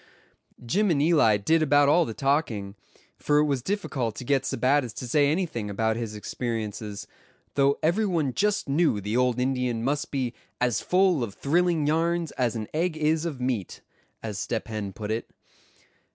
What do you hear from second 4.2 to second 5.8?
get Sebattis to say anything